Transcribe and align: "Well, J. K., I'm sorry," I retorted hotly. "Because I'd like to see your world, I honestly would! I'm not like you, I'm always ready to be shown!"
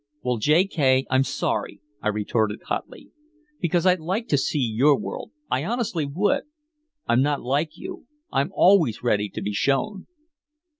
"Well, 0.23 0.37
J. 0.37 0.65
K., 0.65 1.05
I'm 1.11 1.23
sorry," 1.23 1.79
I 2.01 2.07
retorted 2.07 2.63
hotly. 2.63 3.11
"Because 3.59 3.85
I'd 3.85 3.99
like 3.99 4.27
to 4.29 4.37
see 4.39 4.57
your 4.57 4.97
world, 4.97 5.29
I 5.51 5.63
honestly 5.63 6.07
would! 6.07 6.41
I'm 7.07 7.21
not 7.21 7.43
like 7.43 7.77
you, 7.77 8.07
I'm 8.31 8.49
always 8.55 9.03
ready 9.03 9.29
to 9.29 9.43
be 9.43 9.53
shown!" 9.53 10.07